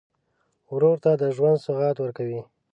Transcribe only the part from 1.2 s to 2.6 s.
د ژوند سوغات ورکوې.